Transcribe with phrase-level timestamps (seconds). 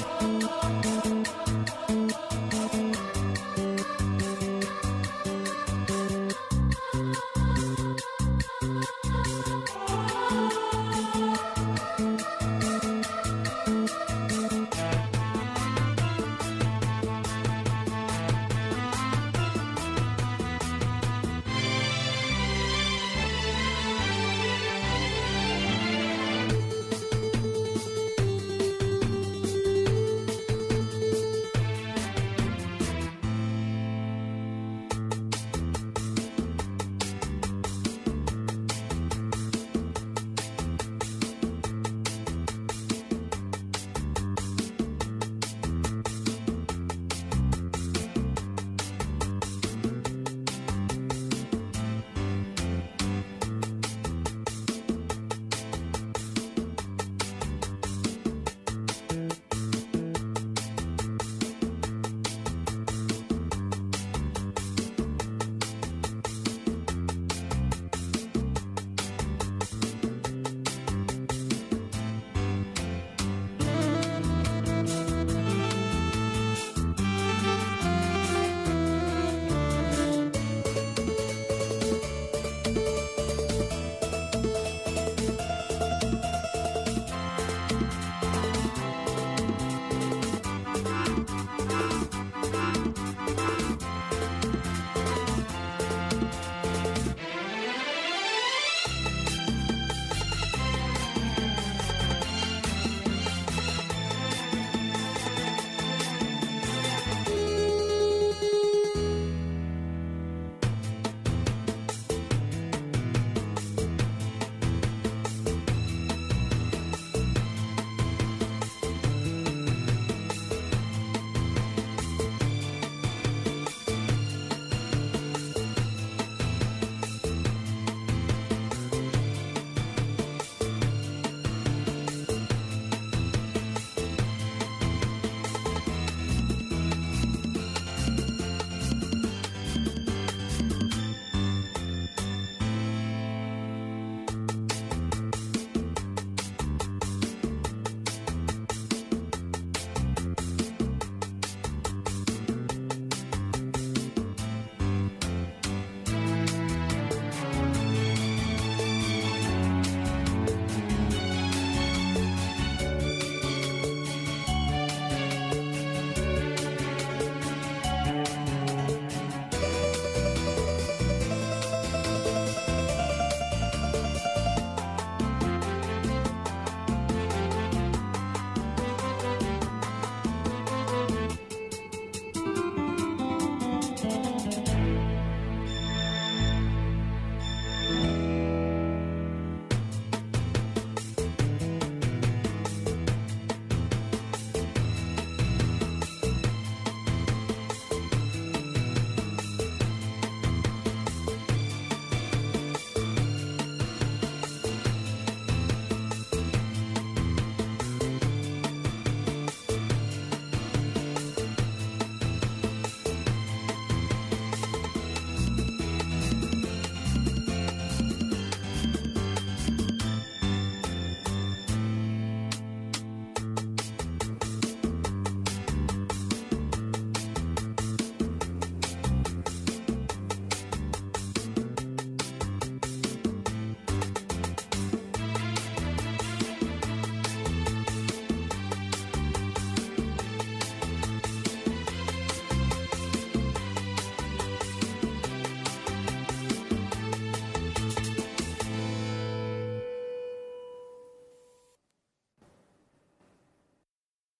[0.00, 0.37] Oh.